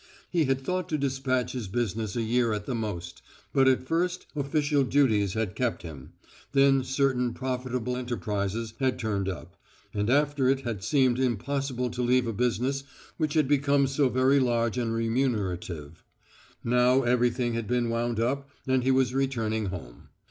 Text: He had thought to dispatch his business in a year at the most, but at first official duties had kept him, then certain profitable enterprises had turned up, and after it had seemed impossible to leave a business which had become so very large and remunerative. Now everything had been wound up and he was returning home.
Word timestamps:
He 0.31 0.45
had 0.45 0.61
thought 0.61 0.89
to 0.89 0.97
dispatch 0.97 1.51
his 1.51 1.67
business 1.67 2.15
in 2.15 2.23
a 2.23 2.25
year 2.25 2.53
at 2.53 2.65
the 2.65 2.73
most, 2.73 3.21
but 3.53 3.67
at 3.67 3.85
first 3.87 4.25
official 4.35 4.83
duties 4.83 5.33
had 5.35 5.53
kept 5.53 5.83
him, 5.83 6.13
then 6.53 6.83
certain 6.83 7.35
profitable 7.35 7.95
enterprises 7.95 8.73
had 8.79 8.97
turned 8.97 9.29
up, 9.29 9.57
and 9.93 10.09
after 10.09 10.49
it 10.49 10.61
had 10.61 10.83
seemed 10.83 11.19
impossible 11.19 11.91
to 11.91 12.01
leave 12.01 12.25
a 12.25 12.33
business 12.33 12.83
which 13.17 13.35
had 13.35 13.47
become 13.47 13.85
so 13.85 14.09
very 14.09 14.39
large 14.39 14.75
and 14.79 14.91
remunerative. 14.95 16.03
Now 16.63 17.03
everything 17.03 17.53
had 17.53 17.67
been 17.67 17.91
wound 17.91 18.19
up 18.19 18.49
and 18.65 18.83
he 18.83 18.89
was 18.89 19.13
returning 19.13 19.67
home. 19.67 20.09